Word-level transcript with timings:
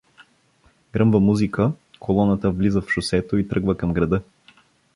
Гръмва 0.93 1.19
музика, 1.19 1.71
колоната 1.99 2.51
влиза 2.51 2.81
в 2.81 2.89
шосето 2.89 3.37
и 3.37 3.47
тръгва 3.47 3.77
към 3.77 3.93
града. 3.93 4.21